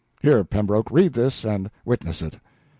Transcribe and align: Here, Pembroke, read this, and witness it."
Here, 0.19 0.43
Pembroke, 0.43 0.89
read 0.89 1.13
this, 1.13 1.45
and 1.45 1.69
witness 1.85 2.23
it." 2.23 2.39